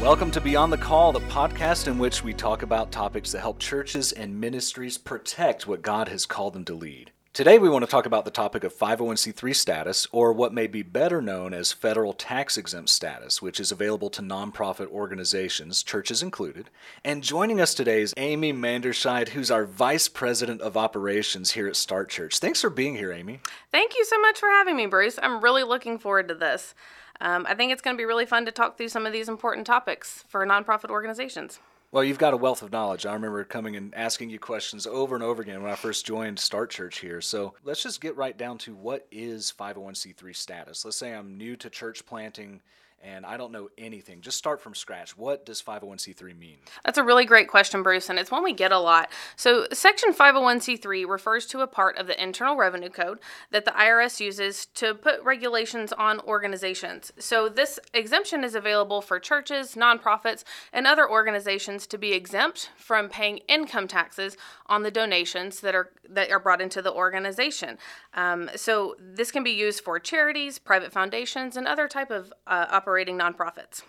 Welcome 0.00 0.30
to 0.30 0.40
Beyond 0.40 0.72
the 0.72 0.78
Call, 0.78 1.12
the 1.12 1.20
podcast 1.20 1.86
in 1.86 1.98
which 1.98 2.24
we 2.24 2.32
talk 2.32 2.62
about 2.62 2.90
topics 2.90 3.32
that 3.32 3.40
help 3.40 3.58
churches 3.58 4.12
and 4.12 4.40
ministries 4.40 4.96
protect 4.96 5.66
what 5.66 5.82
God 5.82 6.08
has 6.08 6.24
called 6.24 6.54
them 6.54 6.64
to 6.64 6.74
lead. 6.74 7.10
Today, 7.34 7.58
we 7.58 7.68
want 7.68 7.84
to 7.84 7.90
talk 7.90 8.06
about 8.06 8.24
the 8.24 8.30
topic 8.30 8.64
of 8.64 8.74
501c3 8.74 9.54
status, 9.54 10.08
or 10.10 10.32
what 10.32 10.54
may 10.54 10.66
be 10.66 10.82
better 10.82 11.20
known 11.20 11.52
as 11.52 11.72
federal 11.72 12.14
tax 12.14 12.56
exempt 12.56 12.88
status, 12.88 13.42
which 13.42 13.60
is 13.60 13.70
available 13.70 14.08
to 14.10 14.22
nonprofit 14.22 14.88
organizations, 14.88 15.82
churches 15.82 16.22
included. 16.22 16.70
And 17.04 17.22
joining 17.22 17.60
us 17.60 17.74
today 17.74 18.00
is 18.00 18.14
Amy 18.16 18.54
Manderscheid, 18.54 19.28
who's 19.28 19.50
our 19.50 19.66
Vice 19.66 20.08
President 20.08 20.62
of 20.62 20.78
Operations 20.78 21.50
here 21.50 21.68
at 21.68 21.76
Start 21.76 22.08
Church. 22.08 22.38
Thanks 22.38 22.62
for 22.62 22.70
being 22.70 22.96
here, 22.96 23.12
Amy. 23.12 23.40
Thank 23.70 23.94
you 23.98 24.06
so 24.06 24.18
much 24.18 24.38
for 24.38 24.48
having 24.48 24.76
me, 24.76 24.86
Bruce. 24.86 25.18
I'm 25.22 25.44
really 25.44 25.62
looking 25.62 25.98
forward 25.98 26.26
to 26.28 26.34
this. 26.34 26.74
Um, 27.20 27.46
I 27.48 27.54
think 27.54 27.72
it's 27.72 27.82
going 27.82 27.96
to 27.96 28.00
be 28.00 28.06
really 28.06 28.26
fun 28.26 28.46
to 28.46 28.52
talk 28.52 28.76
through 28.76 28.88
some 28.88 29.06
of 29.06 29.12
these 29.12 29.28
important 29.28 29.66
topics 29.66 30.24
for 30.28 30.44
nonprofit 30.46 30.90
organizations. 30.90 31.60
Well, 31.92 32.04
you've 32.04 32.18
got 32.18 32.34
a 32.34 32.36
wealth 32.36 32.62
of 32.62 32.70
knowledge. 32.70 33.04
I 33.04 33.12
remember 33.14 33.42
coming 33.42 33.74
and 33.74 33.92
asking 33.96 34.30
you 34.30 34.38
questions 34.38 34.86
over 34.86 35.16
and 35.16 35.24
over 35.24 35.42
again 35.42 35.60
when 35.60 35.72
I 35.72 35.74
first 35.74 36.06
joined 36.06 36.38
Start 36.38 36.70
Church 36.70 37.00
here. 37.00 37.20
So 37.20 37.54
let's 37.64 37.82
just 37.82 38.00
get 38.00 38.16
right 38.16 38.36
down 38.36 38.58
to 38.58 38.76
what 38.76 39.08
is 39.10 39.52
501c3 39.58 40.36
status. 40.36 40.84
Let's 40.84 40.96
say 40.96 41.12
I'm 41.12 41.36
new 41.36 41.56
to 41.56 41.68
church 41.68 42.06
planting 42.06 42.60
and 43.02 43.24
I 43.24 43.36
don't 43.36 43.52
know 43.52 43.68
anything. 43.78 44.20
Just 44.20 44.36
start 44.36 44.60
from 44.60 44.74
scratch. 44.74 45.16
What 45.16 45.46
does 45.46 45.62
501c3 45.62 46.36
mean? 46.38 46.58
That's 46.84 46.98
a 46.98 47.02
really 47.02 47.24
great 47.24 47.48
question, 47.48 47.82
Bruce, 47.82 48.10
and 48.10 48.18
it's 48.18 48.30
one 48.30 48.44
we 48.44 48.52
get 48.52 48.72
a 48.72 48.78
lot. 48.78 49.10
So, 49.36 49.66
Section 49.72 50.12
501c3 50.12 51.08
refers 51.08 51.46
to 51.46 51.60
a 51.60 51.66
part 51.66 51.96
of 51.96 52.06
the 52.06 52.22
Internal 52.22 52.56
Revenue 52.56 52.90
Code 52.90 53.20
that 53.50 53.64
the 53.64 53.70
IRS 53.70 54.20
uses 54.20 54.66
to 54.66 54.94
put 54.94 55.22
regulations 55.22 55.92
on 55.92 56.20
organizations. 56.20 57.12
So, 57.18 57.48
this 57.48 57.78
exemption 57.94 58.44
is 58.44 58.54
available 58.54 59.00
for 59.00 59.18
churches, 59.18 59.74
nonprofits, 59.74 60.44
and 60.72 60.86
other 60.86 61.08
organizations 61.08 61.86
to 61.88 61.98
be 61.98 62.12
exempt 62.12 62.70
from 62.76 63.08
paying 63.08 63.38
income 63.48 63.88
taxes 63.88 64.36
on 64.66 64.82
the 64.82 64.90
donations 64.90 65.60
that 65.60 65.74
are 65.74 65.90
that 66.08 66.30
are 66.30 66.40
brought 66.40 66.60
into 66.60 66.82
the 66.82 66.92
organization. 66.92 67.78
Um, 68.14 68.50
so, 68.56 68.96
this 69.00 69.30
can 69.30 69.42
be 69.42 69.52
used 69.52 69.82
for 69.82 69.98
charities, 69.98 70.58
private 70.58 70.92
foundations, 70.92 71.56
and 71.56 71.66
other 71.66 71.88
type 71.88 72.10
of 72.10 72.32
uh, 72.46 72.66
operating 72.90 73.16
nonprofits. 73.16 73.82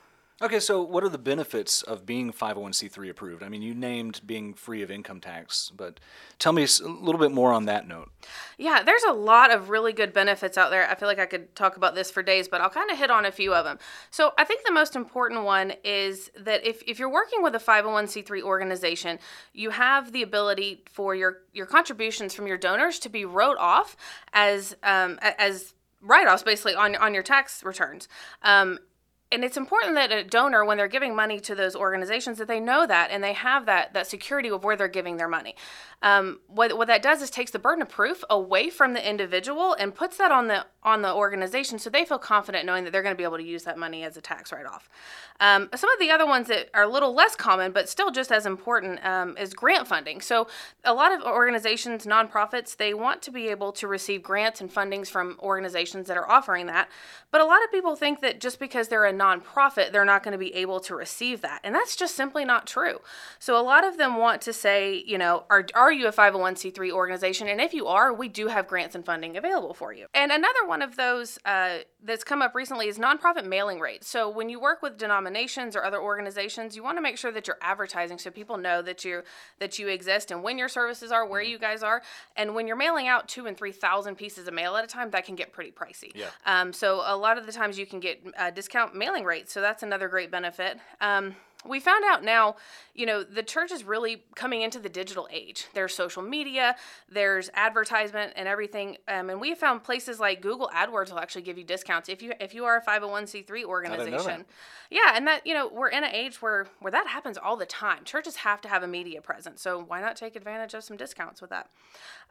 Okay, 0.44 0.59
so 0.59 0.83
what 0.83 1.03
are 1.03 1.09
the 1.09 1.17
benefits 1.17 1.81
of 1.81 2.05
being 2.05 2.31
501c3 2.31 3.09
approved? 3.09 3.41
I 3.41 3.49
mean, 3.49 3.63
you 3.63 3.73
named 3.73 4.21
being 4.25 4.53
free 4.53 4.83
of 4.83 4.91
income 4.91 5.19
tax, 5.19 5.71
but 5.75 5.99
tell 6.38 6.53
me 6.53 6.63
a 6.63 6.88
little 6.88 7.19
bit 7.19 7.31
more 7.31 7.52
on 7.52 7.66
that 7.66 7.88
note. 7.88 8.11
Yeah, 8.59 8.83
there's 8.83 9.03
a 9.03 9.11
lot 9.11 9.52
of 9.52 9.69
really 9.69 9.91
good 9.91 10.13
benefits 10.13 10.55
out 10.55 10.69
there. 10.69 10.88
I 10.88 10.94
feel 10.94 11.07
like 11.07 11.19
I 11.19 11.25
could 11.25 11.55
talk 11.55 11.77
about 11.77 11.95
this 11.95 12.11
for 12.11 12.22
days, 12.22 12.47
but 12.47 12.61
I'll 12.61 12.69
kind 12.69 12.91
of 12.91 12.97
hit 12.97 13.09
on 13.09 13.25
a 13.25 13.31
few 13.31 13.55
of 13.55 13.66
them. 13.66 13.79
So, 14.11 14.33
I 14.38 14.44
think 14.44 14.63
the 14.66 14.72
most 14.72 14.95
important 14.95 15.44
one 15.44 15.73
is 15.83 16.29
that 16.39 16.66
if, 16.66 16.83
if 16.88 16.99
you're 16.99 17.11
working 17.11 17.41
with 17.41 17.55
a 17.55 17.59
501c3 17.59 18.41
organization, 18.41 19.17
you 19.53 19.72
have 19.72 20.11
the 20.11 20.22
ability 20.22 20.83
for 20.91 21.16
your, 21.16 21.39
your 21.53 21.66
contributions 21.66 22.35
from 22.35 22.45
your 22.45 22.57
donors 22.57 23.00
to 23.00 23.09
be 23.09 23.25
wrote 23.25 23.57
off 23.57 23.97
as, 24.31 24.75
um, 24.84 25.17
as 25.22 25.73
write-offs 26.01 26.44
basically 26.44 26.75
on 26.75 26.95
on 26.95 27.13
your 27.13 27.23
tax 27.23 27.63
returns. 27.63 28.07
Um, 28.41 28.79
and 29.31 29.46
it's 29.46 29.58
important 29.58 29.96
that 29.96 30.12
a 30.12 30.24
donor 30.24 30.66
when 30.66 30.78
they're 30.78 30.88
giving 30.88 31.16
money 31.16 31.40
to 31.40 31.56
those 31.56 31.75
organizations 31.75 32.38
that 32.38 32.47
they 32.47 32.59
know 32.59 32.86
that 32.86 33.09
and 33.12 33.24
they 33.24 33.34
have 33.34 33.66
that 33.66 33.94
that 33.94 34.08
security 34.08 34.50
of 34.50 34.64
where 34.64 34.75
they're 34.75 34.88
giving 34.88 35.18
their 35.18 35.28
money. 35.28 35.56
Um, 36.03 36.40
what, 36.47 36.75
what 36.78 36.88
that 36.88 37.03
does 37.03 37.22
is 37.22 37.30
takes 37.30 37.52
the 37.52 37.59
burden 37.59 37.84
of 37.84 37.90
proof 37.90 38.24
away 38.28 38.72
from 38.72 38.94
the 38.94 39.08
individual 39.08 39.75
and 39.75 39.94
puts 39.94 40.18
that 40.18 40.31
on 40.31 40.47
the 40.47 40.66
on 40.84 41.03
the 41.03 41.14
organization 41.14 41.78
so 41.78 41.91
they 41.91 42.03
feel 42.03 42.18
confident 42.18 42.66
knowing 42.66 42.84
that 42.84 42.91
they're 42.91 43.03
going 43.03 43.14
to 43.14 43.18
be 43.18 43.24
able 43.24 43.38
to 43.38 43.44
use 43.44 43.64
that 43.64 43.78
money 43.78 44.03
as 44.03 44.18
a 44.18 44.22
tax 44.22 44.52
write-off. 44.52 44.90
Um, 45.40 45.70
some 45.75 45.91
of 45.91 46.00
the 46.00 46.09
other 46.09 46.25
ones 46.25 46.47
that 46.47 46.70
are 46.74 46.84
a 46.84 46.88
little 46.88 47.14
less 47.14 47.36
common 47.36 47.72
but 47.72 47.88
still 47.88 48.09
just 48.09 48.31
as 48.31 48.47
important 48.47 49.06
um, 49.06 49.38
is 49.38 49.53
grant 49.53 49.88
funding. 49.88 50.22
So 50.22 50.47
a 50.84 50.94
lot 50.94 51.12
of 51.12 51.22
organizations 51.22 52.06
nonprofits 52.06 52.75
they 52.75 52.96
want 52.96 53.22
to 53.22 53.31
be 53.31 53.50
able 53.50 53.72
to 53.74 53.88
receive 53.88 54.24
grants 54.24 54.59
and 54.59 54.74
fundings 54.74 55.08
from 55.08 55.38
organizations 55.40 56.08
that 56.08 56.18
are 56.18 56.30
offering 56.30 56.66
that 56.66 56.90
but 57.30 57.41
a 57.41 57.46
lot 57.46 57.64
of 57.64 57.72
people 57.72 57.96
think 57.96 58.22
that 58.22 58.41
just 58.41 58.59
because 58.59 58.88
they're 58.88 59.06
a 59.06 59.14
nonprofit 59.22 59.92
they're 59.92 60.06
not 60.06 60.24
going 60.24 60.32
to 60.32 60.38
be 60.38 60.54
able 60.56 60.80
to 60.80 60.96
receive 60.96 61.42
that 61.42 61.59
and 61.64 61.76
that's 61.76 61.96
just 61.96 62.16
simply 62.16 62.44
not 62.46 62.66
true 62.66 63.00
so 63.40 63.59
a 63.59 63.64
lot 63.64 63.84
of 63.86 63.98
them 63.98 64.18
want 64.18 64.42
to 64.42 64.54
say 64.54 65.04
you 65.06 65.18
know 65.18 65.44
are, 65.50 65.66
are 65.76 65.92
you 65.92 66.08
a 66.08 66.12
501c3 66.12 66.92
organization? 66.92 67.48
And 67.48 67.59
if 67.59 67.74
you 67.74 67.88
are, 67.88 68.14
we 68.14 68.28
do 68.28 68.48
have 68.48 68.68
grants 68.68 68.96
and 68.96 69.06
funding 69.06 69.38
available 69.38 69.74
for 69.74 69.94
you. 69.94 70.08
And 70.14 70.32
another 70.32 70.66
one 70.66 70.82
of 70.82 70.96
those 70.96 71.40
uh, 71.46 71.80
that's 72.03 72.23
come 72.23 72.41
up 72.41 72.56
recently 72.56 72.88
is 72.88 72.97
nonprofit 72.97 73.45
mailing 73.45 73.79
rates. 73.79 74.07
So 74.07 74.29
when 74.29 74.50
you 74.50 74.59
work 74.59 74.81
with 74.81 74.97
denominations 74.97 75.75
or 75.75 75.84
other 75.84 76.01
organizations, 76.01 76.75
you 76.75 76.84
want 76.84 76.97
to 76.97 77.01
make 77.01 77.17
sure 77.17 77.31
that 77.31 77.47
you're 77.47 77.57
advertising 77.62 78.17
so 78.17 78.31
people 78.31 78.57
know 78.57 78.81
that 78.81 79.06
you 79.06 79.22
that 79.59 79.78
you 79.78 79.88
exist 79.88 80.31
and 80.31 80.44
when 80.44 80.57
your 80.57 80.69
services 80.69 81.11
are, 81.11 81.25
where 81.25 81.41
you 81.41 81.59
guys 81.59 81.84
are. 81.84 82.01
And 82.35 82.56
when 82.56 82.67
you're 82.67 82.75
mailing 82.75 83.07
out 83.07 83.28
two 83.28 83.45
and 83.45 83.57
three 83.57 83.72
thousand 83.72 84.16
pieces 84.16 84.47
of 84.47 84.53
mail 84.53 84.75
at 84.75 84.84
a 84.84 84.88
time, 84.88 85.11
that 85.11 85.25
can 85.25 85.35
get 85.35 85.53
pretty 85.53 85.72
pricey. 85.72 86.11
Yeah. 86.16 86.28
Um, 86.45 86.73
so 86.73 87.01
a 87.06 87.16
lot 87.16 87.38
of 87.38 87.45
the 87.45 87.51
times 87.51 87.78
you 87.78 87.85
can 87.85 88.00
get 88.00 88.22
uh, 88.38 88.50
discount 88.50 88.95
mailing 88.95 89.23
rates. 89.23 89.53
So 89.53 89.61
that's 89.61 89.84
another 89.84 90.07
great 90.07 90.31
benefit. 90.31 90.78
Um, 91.00 91.35
we 91.67 91.79
found 91.79 92.03
out 92.05 92.23
now, 92.23 92.55
you 92.95 93.05
know, 93.05 93.23
the 93.23 93.44
church 93.44 93.72
is 93.72 93.83
really 93.83 94.23
coming 94.35 94.61
into 94.61 94.79
the 94.79 94.89
digital 94.89 95.27
age. 95.31 95.67
There's 95.73 95.94
social 95.94 96.22
media, 96.22 96.75
there's 97.09 97.49
advertisement 97.53 98.33
and 98.35 98.47
everything, 98.47 98.97
um, 99.07 99.29
and 99.29 99.39
we 99.39 99.55
found 99.55 99.83
places 99.83 100.19
like 100.19 100.41
Google 100.41 100.69
AdWords 100.73 101.11
will 101.11 101.19
actually 101.19 101.44
give 101.44 101.57
you 101.57 101.63
discounts 101.63 102.09
if 102.09 102.22
you 102.22 102.33
if 102.39 102.53
you 102.53 102.66
are 102.66 102.77
a 102.77 102.81
501c3 102.81 103.63
organization. 103.63 104.45
Yeah, 104.89 105.13
and 105.16 105.27
that 105.27 105.45
you 105.45 105.53
know 105.53 105.69
we're 105.72 105.89
in 105.89 106.03
an 106.03 106.13
age 106.13 106.41
where 106.41 106.67
where 106.79 106.91
that 106.91 107.07
happens 107.07 107.38
all 107.38 107.55
the 107.55 107.66
time. 107.66 108.03
Churches 108.03 108.38
have 108.38 108.61
to 108.61 108.67
have 108.67 108.83
a 108.83 108.88
media 108.88 109.22
presence, 109.22 109.61
so 109.61 109.83
why 109.88 110.01
not 110.01 110.16
take 110.16 110.35
advantage 110.35 110.73
of 110.73 110.83
some 110.83 110.97
discounts 110.97 111.41
with 111.41 111.51
that? 111.51 111.69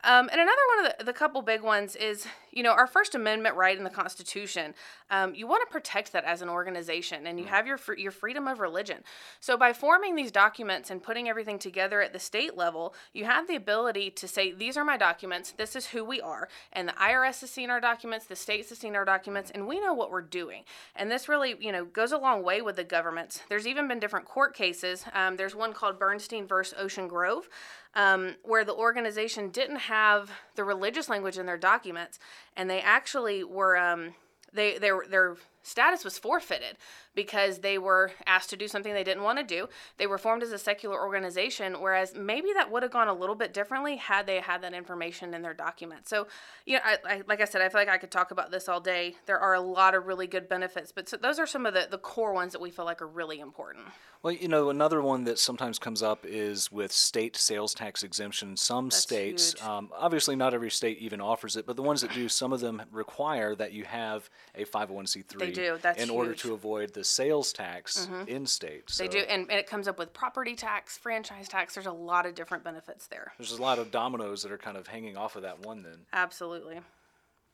Um, 0.02 0.30
and 0.32 0.40
another 0.40 0.62
one 0.76 0.86
of 0.86 0.92
the, 0.98 1.04
the 1.04 1.12
couple 1.12 1.42
big 1.42 1.62
ones 1.62 1.94
is, 1.94 2.26
you 2.52 2.62
know, 2.62 2.72
our 2.72 2.86
First 2.86 3.14
Amendment 3.14 3.54
right 3.54 3.76
in 3.76 3.84
the 3.84 3.90
Constitution. 3.90 4.74
Um, 5.10 5.34
you 5.34 5.46
want 5.46 5.62
to 5.68 5.70
protect 5.70 6.12
that 6.12 6.24
as 6.24 6.40
an 6.40 6.48
organization, 6.48 7.26
and 7.26 7.38
you 7.38 7.44
mm. 7.44 7.48
have 7.48 7.66
your 7.66 7.78
your 7.96 8.10
freedom 8.10 8.48
of 8.48 8.60
religion. 8.60 9.02
So 9.40 9.56
by 9.56 9.72
forming 9.72 10.14
these 10.14 10.30
documents 10.30 10.90
and 10.90 11.02
putting 11.02 11.28
everything 11.28 11.58
together 11.58 12.00
at 12.00 12.12
the 12.12 12.18
state 12.18 12.56
level, 12.56 12.94
you 13.12 13.24
have 13.24 13.46
the 13.46 13.56
ability 13.56 14.10
to 14.10 14.28
say, 14.28 14.52
these 14.52 14.76
are 14.76 14.84
my 14.84 14.96
documents, 14.96 15.52
this 15.52 15.76
is 15.76 15.86
who 15.86 16.04
we 16.04 16.20
are, 16.20 16.48
and 16.72 16.88
the 16.88 16.92
IRS 16.92 17.40
has 17.40 17.50
seen 17.50 17.70
our 17.70 17.80
documents, 17.80 18.26
the 18.26 18.36
states 18.36 18.68
has 18.70 18.78
seen 18.78 18.96
our 18.96 19.04
documents, 19.04 19.50
and 19.50 19.66
we 19.66 19.80
know 19.80 19.94
what 19.94 20.10
we're 20.10 20.20
doing. 20.20 20.64
And 20.96 21.10
this 21.10 21.28
really, 21.28 21.56
you 21.60 21.72
know, 21.72 21.84
goes 21.84 22.12
a 22.12 22.18
long 22.18 22.42
way 22.42 22.62
with 22.62 22.76
the 22.76 22.84
governments. 22.84 23.40
There's 23.48 23.66
even 23.66 23.88
been 23.88 24.00
different 24.00 24.26
court 24.26 24.54
cases. 24.54 25.04
Um, 25.14 25.36
there's 25.36 25.54
one 25.54 25.72
called 25.72 25.98
Bernstein 25.98 26.46
versus 26.46 26.74
Ocean 26.78 27.08
Grove. 27.08 27.48
Um, 27.96 28.36
where 28.44 28.64
the 28.64 28.72
organization 28.72 29.48
didn't 29.48 29.78
have 29.78 30.30
the 30.54 30.62
religious 30.62 31.08
language 31.08 31.38
in 31.38 31.46
their 31.46 31.58
documents, 31.58 32.20
and 32.56 32.70
they 32.70 32.80
actually 32.80 33.42
were 33.42 33.76
um, 33.76 34.14
they 34.52 34.78
they 34.78 34.92
their 35.08 35.36
status 35.70 36.04
was 36.04 36.18
forfeited 36.18 36.76
because 37.14 37.58
they 37.58 37.78
were 37.78 38.12
asked 38.26 38.50
to 38.50 38.56
do 38.56 38.68
something 38.68 38.92
they 38.92 39.04
didn't 39.04 39.22
want 39.22 39.38
to 39.38 39.44
do. 39.44 39.68
They 39.96 40.06
were 40.06 40.18
formed 40.18 40.42
as 40.42 40.52
a 40.52 40.58
secular 40.58 41.00
organization, 41.00 41.80
whereas 41.80 42.14
maybe 42.14 42.52
that 42.54 42.70
would 42.70 42.82
have 42.82 42.92
gone 42.92 43.08
a 43.08 43.14
little 43.14 43.34
bit 43.34 43.54
differently 43.54 43.96
had 43.96 44.26
they 44.26 44.40
had 44.40 44.62
that 44.62 44.74
information 44.74 45.32
in 45.34 45.42
their 45.42 45.54
document. 45.54 46.08
So, 46.08 46.26
you 46.66 46.74
know, 46.74 46.82
I, 46.84 46.98
I, 47.04 47.22
like 47.26 47.40
I 47.40 47.44
said, 47.44 47.62
I 47.62 47.68
feel 47.68 47.80
like 47.80 47.88
I 47.88 47.98
could 47.98 48.10
talk 48.10 48.30
about 48.30 48.50
this 48.50 48.68
all 48.68 48.80
day. 48.80 49.16
There 49.26 49.38
are 49.38 49.54
a 49.54 49.60
lot 49.60 49.94
of 49.94 50.06
really 50.06 50.26
good 50.26 50.48
benefits, 50.48 50.92
but 50.92 51.08
so 51.08 51.16
those 51.16 51.38
are 51.38 51.46
some 51.46 51.66
of 51.66 51.74
the, 51.74 51.86
the 51.90 51.98
core 51.98 52.32
ones 52.32 52.52
that 52.52 52.60
we 52.60 52.70
feel 52.70 52.84
like 52.84 53.00
are 53.00 53.08
really 53.08 53.40
important. 53.40 53.86
Well, 54.22 54.34
you 54.34 54.48
know, 54.48 54.68
another 54.68 55.00
one 55.00 55.24
that 55.24 55.38
sometimes 55.38 55.78
comes 55.78 56.02
up 56.02 56.26
is 56.26 56.70
with 56.70 56.92
state 56.92 57.36
sales 57.36 57.72
tax 57.72 58.02
exemption. 58.02 58.56
Some 58.56 58.86
That's 58.86 58.98
states, 58.98 59.62
um, 59.62 59.90
obviously 59.96 60.36
not 60.36 60.52
every 60.52 60.70
state 60.70 60.98
even 60.98 61.22
offers 61.22 61.56
it, 61.56 61.66
but 61.66 61.76
the 61.76 61.82
ones 61.82 62.02
that 62.02 62.12
do, 62.12 62.28
some 62.28 62.52
of 62.52 62.60
them 62.60 62.82
require 62.92 63.54
that 63.54 63.72
you 63.72 63.84
have 63.84 64.28
a 64.54 64.64
501c3 64.64 65.38
they 65.38 65.50
do. 65.60 65.78
That's 65.80 66.02
in 66.02 66.10
order 66.10 66.34
to 66.34 66.54
avoid 66.54 66.94
the 66.94 67.04
sales 67.04 67.52
tax 67.52 68.06
mm-hmm. 68.06 68.28
in 68.28 68.46
state. 68.46 68.90
They 68.98 69.08
do, 69.08 69.20
and, 69.20 69.50
and 69.50 69.58
it 69.58 69.66
comes 69.66 69.88
up 69.88 69.98
with 69.98 70.12
property 70.12 70.54
tax, 70.54 70.98
franchise 70.98 71.48
tax. 71.48 71.74
There's 71.74 71.86
a 71.86 71.92
lot 71.92 72.26
of 72.26 72.34
different 72.34 72.64
benefits 72.64 73.06
there. 73.06 73.32
There's 73.38 73.52
a 73.52 73.62
lot 73.62 73.78
of 73.78 73.90
dominoes 73.90 74.42
that 74.42 74.52
are 74.52 74.58
kind 74.58 74.76
of 74.76 74.86
hanging 74.86 75.16
off 75.16 75.36
of 75.36 75.42
that 75.42 75.60
one 75.64 75.82
then. 75.82 76.06
Absolutely. 76.12 76.80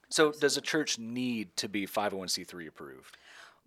So 0.08 0.32
does 0.32 0.56
a 0.56 0.60
church 0.60 0.98
need 0.98 1.56
to 1.56 1.68
be 1.68 1.86
501c3 1.86 2.68
approved? 2.68 3.16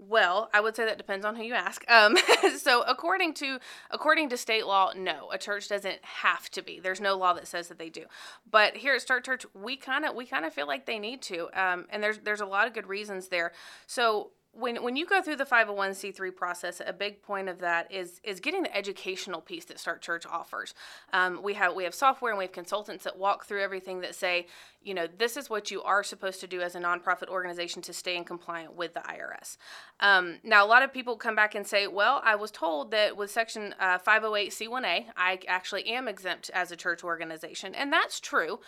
Well, 0.01 0.49
I 0.53 0.61
would 0.61 0.77
say 0.77 0.85
that 0.85 0.97
depends 0.97 1.25
on 1.25 1.35
who 1.35 1.43
you 1.43 1.53
ask. 1.53 1.83
Um, 1.91 2.15
so, 2.57 2.83
according 2.83 3.33
to 3.35 3.59
according 3.91 4.29
to 4.29 4.37
state 4.37 4.65
law, 4.65 4.93
no, 4.95 5.29
a 5.29 5.37
church 5.37 5.67
doesn't 5.67 5.99
have 6.03 6.49
to 6.51 6.61
be. 6.61 6.79
There's 6.79 7.01
no 7.01 7.17
law 7.17 7.33
that 7.33 7.47
says 7.47 7.67
that 7.67 7.77
they 7.77 7.89
do. 7.89 8.05
But 8.49 8.77
here 8.77 8.95
at 8.95 9.01
Start 9.01 9.25
Church, 9.25 9.45
we 9.53 9.75
kind 9.75 10.05
of 10.05 10.15
we 10.15 10.25
kind 10.25 10.45
of 10.45 10.53
feel 10.53 10.67
like 10.67 10.85
they 10.85 10.99
need 10.99 11.21
to, 11.23 11.49
um, 11.53 11.85
and 11.89 12.01
there's 12.01 12.19
there's 12.19 12.39
a 12.39 12.45
lot 12.45 12.65
of 12.65 12.73
good 12.73 12.87
reasons 12.87 13.27
there. 13.27 13.51
So 13.87 14.31
when 14.51 14.81
when 14.83 14.95
you 14.95 15.05
go 15.05 15.21
through 15.21 15.35
the 15.35 15.45
501c3 15.45 16.35
process, 16.35 16.81
a 16.85 16.93
big 16.93 17.21
point 17.21 17.49
of 17.49 17.59
that 17.59 17.91
is 17.91 18.19
is 18.23 18.39
getting 18.39 18.63
the 18.63 18.75
educational 18.75 19.41
piece 19.41 19.65
that 19.65 19.79
Start 19.79 20.01
Church 20.01 20.25
offers. 20.25 20.73
Um, 21.13 21.41
we 21.43 21.53
have 21.53 21.75
we 21.75 21.83
have 21.83 21.93
software 21.93 22.31
and 22.31 22.37
we 22.37 22.45
have 22.45 22.51
consultants 22.51 23.03
that 23.03 23.17
walk 23.17 23.45
through 23.45 23.61
everything 23.61 24.01
that 24.01 24.15
say, 24.15 24.47
you 24.81 24.93
know, 24.93 25.07
this 25.17 25.37
is 25.37 25.49
what 25.49 25.69
you 25.69 25.83
are 25.83 26.03
supposed 26.03 26.39
to 26.41 26.47
do 26.47 26.61
as 26.61 26.75
a 26.75 26.79
nonprofit 26.79 27.27
organization 27.27 27.81
to 27.83 27.93
stay 27.93 28.17
in 28.17 28.23
compliant 28.23 28.75
with 28.75 28.93
the 28.93 29.01
IRS. 29.01 29.57
Um, 29.99 30.39
now, 30.43 30.65
a 30.65 30.67
lot 30.67 30.83
of 30.83 30.93
people 30.93 31.15
come 31.15 31.35
back 31.35 31.53
and 31.53 31.67
say, 31.67 31.87
well, 31.87 32.21
I 32.23 32.35
was 32.35 32.49
told 32.49 32.91
that 32.91 33.15
with 33.15 33.29
Section 33.29 33.75
uh, 33.79 33.99
508c1a, 33.99 35.05
I 35.15 35.39
actually 35.47 35.85
am 35.87 36.07
exempt 36.07 36.49
as 36.53 36.71
a 36.71 36.75
church 36.75 37.03
organization, 37.03 37.75
and 37.75 37.93
that's 37.93 38.19
true. 38.19 38.59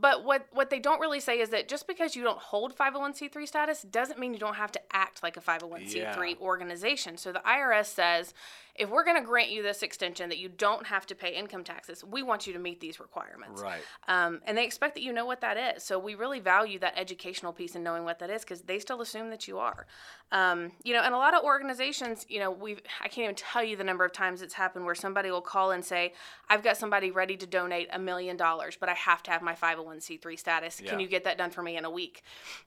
But 0.00 0.24
what, 0.24 0.46
what 0.52 0.70
they 0.70 0.78
don't 0.78 1.00
really 1.00 1.20
say 1.20 1.40
is 1.40 1.50
that 1.50 1.68
just 1.68 1.88
because 1.88 2.14
you 2.14 2.22
don't 2.22 2.38
hold 2.38 2.76
501c3 2.76 3.46
status 3.48 3.82
doesn't 3.82 4.18
mean 4.18 4.32
you 4.32 4.38
don't 4.38 4.54
have 4.54 4.70
to 4.72 4.80
act 4.92 5.22
like 5.22 5.36
a 5.36 5.40
501c3 5.40 5.94
yeah. 5.94 6.34
organization. 6.40 7.16
So 7.16 7.32
the 7.32 7.40
IRS 7.40 7.86
says 7.86 8.32
if 8.78 8.88
we're 8.90 9.04
going 9.04 9.16
to 9.16 9.26
grant 9.26 9.50
you 9.50 9.62
this 9.62 9.82
extension 9.82 10.28
that 10.28 10.38
you 10.38 10.48
don't 10.48 10.86
have 10.86 11.06
to 11.06 11.14
pay 11.14 11.34
income 11.34 11.64
taxes, 11.64 12.04
we 12.04 12.22
want 12.22 12.46
you 12.46 12.52
to 12.52 12.58
meet 12.58 12.80
these 12.80 13.00
requirements. 13.00 13.60
Right. 13.60 13.80
Um, 14.06 14.40
and 14.46 14.56
they 14.56 14.64
expect 14.64 14.94
that 14.94 15.02
you 15.02 15.12
know 15.12 15.26
what 15.26 15.40
that 15.40 15.76
is. 15.76 15.82
So 15.82 15.98
we 15.98 16.14
really 16.14 16.40
value 16.40 16.78
that 16.78 16.94
educational 16.96 17.52
piece 17.52 17.74
and 17.74 17.82
knowing 17.82 18.04
what 18.04 18.18
that 18.20 18.30
is 18.30 18.42
because 18.42 18.62
they 18.62 18.78
still 18.78 19.00
assume 19.00 19.30
that 19.30 19.48
you 19.48 19.58
are. 19.58 19.86
Um, 20.30 20.72
you 20.84 20.92
know, 20.92 21.00
and 21.02 21.14
a 21.14 21.16
lot 21.16 21.34
of 21.34 21.42
organizations, 21.42 22.26
you 22.28 22.38
know, 22.38 22.50
we 22.50 22.76
I 23.02 23.08
can't 23.08 23.24
even 23.24 23.34
tell 23.34 23.64
you 23.64 23.76
the 23.76 23.84
number 23.84 24.04
of 24.04 24.12
times 24.12 24.42
it's 24.42 24.54
happened 24.54 24.84
where 24.84 24.94
somebody 24.94 25.30
will 25.30 25.40
call 25.40 25.70
and 25.70 25.82
say, 25.82 26.12
"I've 26.50 26.62
got 26.62 26.76
somebody 26.76 27.10
ready 27.10 27.34
to 27.38 27.46
donate 27.46 27.88
a 27.92 27.98
million 27.98 28.36
dollars, 28.36 28.76
but 28.78 28.90
I 28.90 28.94
have 28.94 29.22
to 29.24 29.30
have 29.30 29.40
my 29.40 29.54
501c3 29.54 30.38
status. 30.38 30.82
Yeah. 30.82 30.90
Can 30.90 31.00
you 31.00 31.08
get 31.08 31.24
that 31.24 31.38
done 31.38 31.50
for 31.50 31.62
me 31.62 31.78
in 31.78 31.86
a 31.86 31.90
week?" 31.90 32.22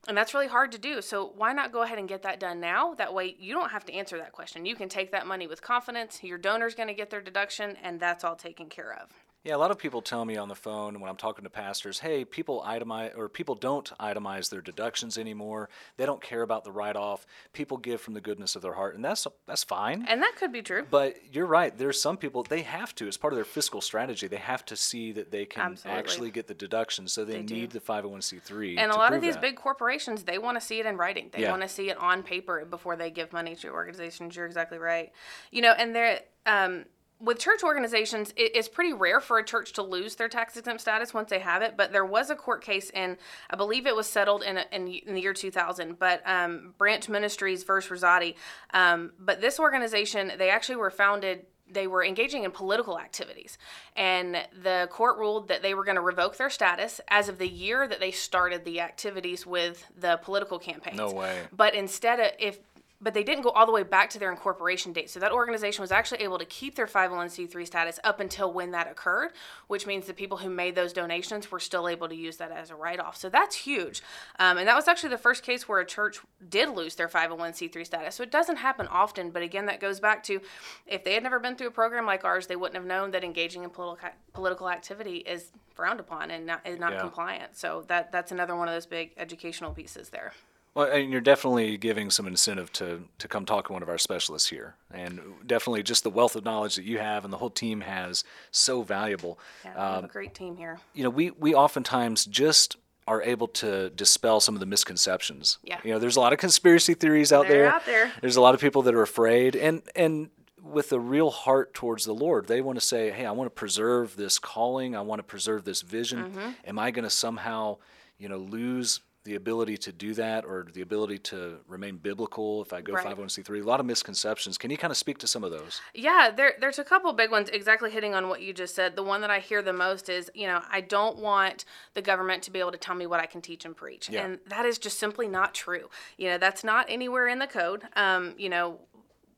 And 0.07 0.17
that's 0.17 0.33
really 0.33 0.47
hard 0.47 0.71
to 0.71 0.79
do. 0.79 1.03
So 1.03 1.33
why 1.35 1.53
not 1.53 1.71
go 1.71 1.83
ahead 1.83 1.99
and 1.99 2.09
get 2.09 2.23
that 2.23 2.39
done 2.39 2.59
now? 2.59 2.95
That 2.95 3.13
way 3.13 3.35
you 3.39 3.53
don't 3.53 3.69
have 3.69 3.85
to 3.85 3.93
answer 3.93 4.17
that 4.17 4.31
question. 4.31 4.65
You 4.65 4.75
can 4.75 4.89
take 4.89 5.11
that 5.11 5.27
money 5.27 5.45
with 5.45 5.61
confidence. 5.61 6.00
Your 6.23 6.37
donor's 6.37 6.75
going 6.75 6.87
to 6.87 6.93
get 6.93 7.09
their 7.09 7.21
deduction, 7.21 7.77
and 7.83 7.99
that's 7.99 8.23
all 8.23 8.35
taken 8.35 8.67
care 8.67 8.93
of. 8.93 9.09
Yeah, 9.43 9.55
a 9.55 9.57
lot 9.57 9.71
of 9.71 9.79
people 9.79 10.03
tell 10.03 10.23
me 10.23 10.37
on 10.37 10.49
the 10.49 10.55
phone 10.55 10.99
when 10.99 11.09
I'm 11.09 11.17
talking 11.17 11.43
to 11.45 11.49
pastors, 11.49 11.97
hey, 11.97 12.23
people 12.25 12.63
itemize 12.65 13.17
or 13.17 13.27
people 13.27 13.55
don't 13.55 13.91
itemize 13.99 14.51
their 14.51 14.61
deductions 14.61 15.17
anymore. 15.17 15.67
They 15.97 16.05
don't 16.05 16.21
care 16.21 16.43
about 16.43 16.63
the 16.63 16.71
write-off. 16.71 17.25
People 17.51 17.77
give 17.77 18.01
from 18.01 18.13
the 18.13 18.21
goodness 18.21 18.55
of 18.55 18.61
their 18.61 18.73
heart, 18.73 18.93
and 18.93 19.03
that's 19.03 19.25
that's 19.47 19.63
fine. 19.63 20.05
And 20.07 20.21
that 20.21 20.35
could 20.35 20.51
be 20.51 20.61
true. 20.61 20.85
But 20.87 21.15
you're 21.31 21.47
right. 21.47 21.75
There's 21.75 21.99
some 21.99 22.17
people 22.17 22.43
they 22.43 22.61
have 22.61 22.93
to. 22.95 23.07
It's 23.07 23.17
part 23.17 23.33
of 23.33 23.37
their 23.37 23.45
fiscal 23.45 23.81
strategy. 23.81 24.27
They 24.27 24.37
have 24.37 24.63
to 24.65 24.75
see 24.75 25.11
that 25.13 25.31
they 25.31 25.45
can 25.45 25.71
Absolutely. 25.71 25.99
actually 25.99 26.31
get 26.31 26.45
the 26.45 26.53
deduction, 26.53 27.07
so 27.07 27.25
they, 27.25 27.37
they 27.37 27.55
need 27.55 27.71
do. 27.71 27.79
the 27.79 27.85
501c3. 27.85 28.77
And 28.77 28.91
a 28.91 28.95
lot 28.95 29.13
of 29.13 29.21
these 29.21 29.33
that. 29.33 29.41
big 29.41 29.55
corporations, 29.55 30.23
they 30.23 30.37
want 30.37 30.59
to 30.59 30.65
see 30.65 30.79
it 30.79 30.85
in 30.85 30.97
writing. 30.97 31.31
They 31.31 31.41
yeah. 31.41 31.49
want 31.49 31.63
to 31.63 31.67
see 31.67 31.89
it 31.89 31.97
on 31.97 32.21
paper 32.21 32.63
before 32.65 32.95
they 32.95 33.09
give 33.09 33.33
money 33.33 33.55
to 33.55 33.69
organizations. 33.69 34.35
You're 34.35 34.45
exactly 34.45 34.77
right. 34.77 35.11
You 35.49 35.63
know, 35.63 35.71
and 35.71 35.95
they're 35.95 36.19
um, 36.45 36.85
with 37.21 37.39
church 37.39 37.63
organizations, 37.63 38.31
it, 38.35 38.55
it's 38.55 38.67
pretty 38.67 38.93
rare 38.93 39.19
for 39.19 39.37
a 39.37 39.43
church 39.43 39.73
to 39.73 39.83
lose 39.83 40.15
their 40.15 40.27
tax 40.27 40.57
exempt 40.57 40.81
status 40.81 41.13
once 41.13 41.29
they 41.29 41.39
have 41.39 41.61
it. 41.61 41.75
But 41.77 41.91
there 41.91 42.05
was 42.05 42.29
a 42.29 42.35
court 42.35 42.63
case, 42.63 42.89
and 42.91 43.17
I 43.49 43.55
believe 43.55 43.85
it 43.85 43.95
was 43.95 44.07
settled 44.07 44.43
in, 44.43 44.57
in, 44.71 44.87
in 44.87 45.13
the 45.13 45.21
year 45.21 45.33
2000. 45.33 45.99
But 45.99 46.21
um, 46.25 46.73
Branch 46.77 47.07
Ministries 47.07 47.63
versus 47.63 48.01
Rossotti. 48.01 48.35
Um, 48.73 49.11
but 49.19 49.41
this 49.41 49.59
organization, 49.59 50.31
they 50.37 50.49
actually 50.49 50.77
were 50.77 50.91
founded 50.91 51.45
they 51.73 51.87
were 51.87 52.03
engaging 52.03 52.43
in 52.43 52.51
political 52.51 52.99
activities 52.99 53.57
and 53.95 54.37
the 54.61 54.89
court 54.91 55.17
ruled 55.17 55.47
that 55.47 55.61
they 55.61 55.73
were 55.73 55.85
going 55.85 55.95
to 55.95 56.01
revoke 56.01 56.37
their 56.37 56.49
status 56.49 56.99
as 57.07 57.29
of 57.29 57.37
the 57.37 57.47
year 57.47 57.87
that 57.87 57.99
they 57.99 58.11
started 58.11 58.65
the 58.65 58.81
activities 58.81 59.45
with 59.45 59.85
the 59.97 60.19
political 60.21 60.59
campaigns 60.59 60.97
no 60.97 61.11
way 61.11 61.39
but 61.55 61.73
instead 61.73 62.19
of 62.19 62.27
if 62.39 62.59
but 63.01 63.13
they 63.13 63.23
didn't 63.23 63.41
go 63.41 63.49
all 63.49 63.65
the 63.65 63.71
way 63.71 63.83
back 63.83 64.09
to 64.11 64.19
their 64.19 64.31
incorporation 64.31 64.93
date. 64.93 65.09
So 65.09 65.19
that 65.19 65.31
organization 65.31 65.81
was 65.81 65.91
actually 65.91 66.21
able 66.21 66.37
to 66.37 66.45
keep 66.45 66.75
their 66.75 66.85
501c3 66.85 67.65
status 67.65 67.99
up 68.03 68.19
until 68.19 68.53
when 68.53 68.71
that 68.71 68.89
occurred, 68.89 69.31
which 69.67 69.87
means 69.87 70.05
the 70.05 70.13
people 70.13 70.37
who 70.37 70.49
made 70.49 70.75
those 70.75 70.93
donations 70.93 71.51
were 71.51 71.59
still 71.59 71.87
able 71.87 72.07
to 72.07 72.15
use 72.15 72.37
that 72.37 72.51
as 72.51 72.69
a 72.69 72.75
write 72.75 72.99
off. 72.99 73.17
So 73.17 73.29
that's 73.29 73.55
huge. 73.55 74.03
Um, 74.39 74.57
and 74.57 74.67
that 74.67 74.75
was 74.75 74.87
actually 74.87 75.09
the 75.09 75.17
first 75.17 75.43
case 75.43 75.67
where 75.67 75.79
a 75.79 75.85
church 75.85 76.19
did 76.49 76.69
lose 76.69 76.95
their 76.95 77.07
501c3 77.07 77.85
status. 77.85 78.15
So 78.15 78.23
it 78.23 78.31
doesn't 78.31 78.57
happen 78.57 78.87
often, 78.87 79.31
but 79.31 79.41
again, 79.41 79.65
that 79.65 79.79
goes 79.79 79.99
back 79.99 80.23
to 80.23 80.39
if 80.85 81.03
they 81.03 81.13
had 81.13 81.23
never 81.23 81.39
been 81.39 81.55
through 81.55 81.67
a 81.67 81.71
program 81.71 82.05
like 82.05 82.23
ours, 82.23 82.47
they 82.47 82.55
wouldn't 82.55 82.75
have 82.75 82.85
known 82.85 83.11
that 83.11 83.23
engaging 83.23 83.63
in 83.63 83.69
political 83.69 84.09
political 84.33 84.69
activity 84.69 85.17
is 85.17 85.51
frowned 85.73 85.99
upon 85.99 86.31
and 86.31 86.45
not, 86.45 86.65
is 86.65 86.79
not 86.79 86.93
yeah. 86.93 86.99
compliant. 87.01 87.57
So 87.57 87.83
that 87.87 88.11
that's 88.11 88.31
another 88.31 88.55
one 88.55 88.67
of 88.67 88.73
those 88.73 88.85
big 88.85 89.11
educational 89.17 89.71
pieces 89.73 90.09
there. 90.09 90.33
Well, 90.73 90.89
and 90.89 91.11
you're 91.11 91.19
definitely 91.19 91.77
giving 91.77 92.09
some 92.09 92.27
incentive 92.27 92.71
to 92.73 93.03
to 93.17 93.27
come 93.27 93.45
talk 93.45 93.67
to 93.67 93.73
one 93.73 93.83
of 93.83 93.89
our 93.89 93.97
specialists 93.97 94.49
here, 94.49 94.75
and 94.93 95.19
definitely 95.45 95.83
just 95.83 96.03
the 96.03 96.09
wealth 96.09 96.35
of 96.35 96.45
knowledge 96.45 96.75
that 96.75 96.85
you 96.85 96.99
have 96.99 97.25
and 97.25 97.33
the 97.33 97.37
whole 97.37 97.49
team 97.49 97.81
has 97.81 98.23
so 98.51 98.81
valuable. 98.81 99.37
Yeah, 99.65 99.73
we 99.73 99.79
um, 99.79 99.95
have 99.95 100.03
a 100.05 100.07
great 100.07 100.33
team 100.33 100.55
here. 100.55 100.79
You 100.93 101.03
know, 101.03 101.09
we 101.09 101.31
we 101.31 101.53
oftentimes 101.53 102.25
just 102.25 102.77
are 103.07 103.21
able 103.21 103.47
to 103.47 103.89
dispel 103.89 104.39
some 104.39 104.55
of 104.55 104.59
the 104.59 104.65
misconceptions. 104.65 105.57
Yeah. 105.63 105.79
You 105.83 105.91
know, 105.91 105.99
there's 105.99 106.15
a 106.15 106.19
lot 106.21 106.31
of 106.31 106.39
conspiracy 106.39 106.93
theories 106.93 107.33
out 107.33 107.47
there. 107.47 107.67
Out 107.67 107.85
there. 107.85 108.11
There's 108.21 108.37
a 108.37 108.41
lot 108.41 108.53
of 108.53 108.61
people 108.61 108.83
that 108.83 108.93
are 108.93 109.01
afraid, 109.01 109.57
and 109.57 109.81
and 109.95 110.29
with 110.63 110.93
a 110.93 110.99
real 110.99 111.31
heart 111.31 111.73
towards 111.73 112.05
the 112.05 112.13
Lord, 112.13 112.47
they 112.47 112.61
want 112.61 112.79
to 112.79 112.85
say, 112.85 113.11
"Hey, 113.11 113.25
I 113.25 113.31
want 113.31 113.47
to 113.47 113.53
preserve 113.53 114.15
this 114.15 114.39
calling. 114.39 114.95
I 114.95 115.01
want 115.01 115.19
to 115.19 115.23
preserve 115.23 115.65
this 115.65 115.81
vision. 115.81 116.31
Mm-hmm. 116.31 116.49
Am 116.65 116.79
I 116.79 116.91
going 116.91 117.03
to 117.03 117.09
somehow, 117.09 117.77
you 118.17 118.29
know, 118.29 118.37
lose?" 118.37 119.01
The 119.23 119.35
ability 119.35 119.77
to 119.77 119.91
do 119.91 120.13
that 120.15 120.45
or 120.45 120.67
the 120.73 120.81
ability 120.81 121.19
to 121.19 121.57
remain 121.67 121.97
biblical 121.97 122.61
if 122.61 122.73
I 122.73 122.81
go 122.81 122.93
right. 122.93 123.05
501c3? 123.05 123.61
A 123.61 123.65
lot 123.65 123.79
of 123.79 123.85
misconceptions. 123.85 124.57
Can 124.57 124.71
you 124.71 124.77
kind 124.77 124.89
of 124.89 124.97
speak 124.97 125.19
to 125.19 125.27
some 125.27 125.43
of 125.43 125.51
those? 125.51 125.79
Yeah, 125.93 126.31
there, 126.35 126.53
there's 126.59 126.79
a 126.79 126.83
couple 126.83 127.13
big 127.13 127.29
ones 127.29 127.49
exactly 127.49 127.91
hitting 127.91 128.15
on 128.15 128.29
what 128.29 128.41
you 128.41 128.53
just 128.53 128.73
said. 128.73 128.95
The 128.95 129.03
one 129.03 129.21
that 129.21 129.29
I 129.29 129.39
hear 129.39 129.61
the 129.61 129.73
most 129.73 130.09
is, 130.09 130.31
you 130.33 130.47
know, 130.47 130.61
I 130.71 130.81
don't 130.81 131.17
want 131.17 131.65
the 131.93 132.01
government 132.01 132.41
to 132.43 132.51
be 132.51 132.59
able 132.59 132.71
to 132.71 132.77
tell 132.77 132.95
me 132.95 133.05
what 133.05 133.19
I 133.19 133.27
can 133.27 133.41
teach 133.41 133.65
and 133.65 133.75
preach. 133.75 134.09
Yeah. 134.09 134.25
And 134.25 134.39
that 134.47 134.65
is 134.65 134.79
just 134.79 134.97
simply 134.97 135.27
not 135.27 135.53
true. 135.53 135.89
You 136.17 136.29
know, 136.29 136.37
that's 136.37 136.63
not 136.63 136.87
anywhere 136.89 137.27
in 137.27 137.39
the 137.39 137.47
code. 137.47 137.83
Um, 137.95 138.33
you 138.37 138.49
know, 138.49 138.79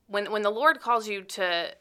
when 0.06 0.30
when 0.30 0.42
the 0.42 0.50
Lord 0.50 0.80
calls 0.80 1.08
you 1.08 1.22
to 1.22 1.74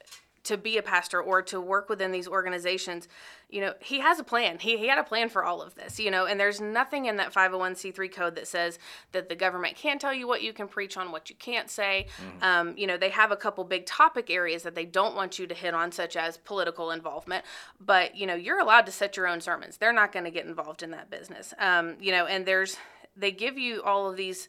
to 0.44 0.58
be 0.58 0.78
a 0.78 0.82
pastor 0.82 1.22
or 1.22 1.42
to 1.42 1.60
work 1.60 1.88
within 1.90 2.12
these 2.12 2.28
organizations, 2.28 3.08
you 3.50 3.62
know, 3.62 3.74
he 3.80 4.00
has 4.00 4.20
a 4.20 4.24
plan. 4.24 4.60
He, 4.60 4.78
he 4.78 4.88
had 4.88 4.98
a 4.98 5.04
plan 5.04 5.30
for 5.30 5.44
all 5.44 5.62
of 5.62 5.76
this, 5.76 6.00
you 6.00 6.12
know, 6.12 6.26
and 6.26 6.40
there's 6.40 6.60
nothing 6.60 7.06
in 7.06 7.16
that 7.18 7.34
501c3 7.34 8.12
code 8.12 8.36
that 8.36 8.48
says 8.48 8.78
that 9.14 9.30
the 9.30 9.36
government 9.36 9.76
can 9.76 10.00
tell 10.00 10.14
you 10.14 10.28
what 10.28 10.42
you 10.42 10.52
can 10.52 10.68
preach 10.68 10.98
on, 10.98 11.12
what 11.12 11.30
you 11.30 11.36
can't 11.38 11.70
say. 11.70 12.08
Mm-hmm. 12.18 12.44
Um, 12.44 12.78
you 12.78 12.88
know, 12.88 12.98
they 12.98 13.10
have 13.10 13.32
a 13.32 13.38
couple 13.38 13.64
big 13.64 13.86
topic 13.86 14.30
areas 14.30 14.64
that 14.64 14.76
they 14.76 14.86
don't 14.86 15.16
want 15.16 15.40
you 15.40 15.48
to 15.48 15.56
hit 15.56 15.74
on, 15.74 15.92
such 15.92 16.18
as 16.18 16.38
political 16.38 16.92
involvement, 16.92 17.46
but, 17.80 18.18
you 18.18 18.28
know, 18.28 18.36
you're 18.36 18.60
allowed 18.60 18.86
to 18.88 18.92
set 18.92 19.16
your 19.16 19.28
own 19.28 19.40
sermons. 19.40 19.78
They're 19.78 19.94
not 19.94 20.12
going 20.12 20.26
to 20.26 20.32
get 20.32 20.46
involved 20.46 20.84
in 20.84 20.92
that 20.92 21.10
business. 21.10 21.54
Um, 21.58 21.96
you 22.02 22.12
know, 22.12 22.26
and 22.26 22.46
there's, 22.46 22.78
they 23.16 23.32
give 23.32 23.58
you 23.58 23.82
all 23.84 24.10
of 24.10 24.18
these 24.18 24.48